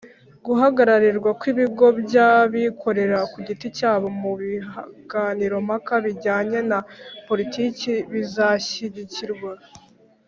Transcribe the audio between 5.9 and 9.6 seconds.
bijyanye na politiki bizashyigikirwa